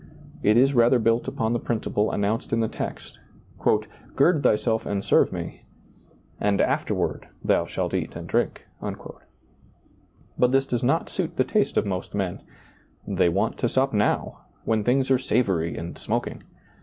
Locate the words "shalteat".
7.65-8.15